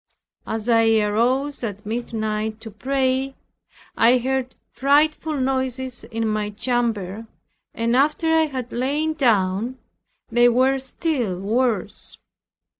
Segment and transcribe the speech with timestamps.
[0.47, 3.35] As I arose at midnight to pray,
[3.95, 7.27] I heard frightful noises in my chamber
[7.75, 9.77] and after I had lain down
[10.31, 12.17] they were still worse.